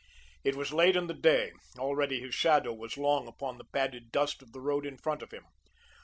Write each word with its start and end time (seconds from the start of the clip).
It 0.43 0.55
was 0.55 0.73
late 0.73 0.95
in 0.95 1.05
the 1.05 1.13
day, 1.13 1.51
already 1.77 2.19
his 2.19 2.33
shadow 2.33 2.73
was 2.73 2.97
long 2.97 3.27
upon 3.27 3.59
the 3.59 3.65
padded 3.65 4.11
dust 4.11 4.41
of 4.41 4.51
the 4.51 4.59
road 4.59 4.83
in 4.83 4.97
front 4.97 5.21
of 5.21 5.29
him. 5.29 5.45